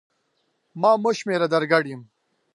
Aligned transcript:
ما 0.81 0.91
مه 1.03 1.11
شمېره 1.17 1.47
در 1.53 1.63
ګډ 1.71 1.83
یم! 1.91 2.01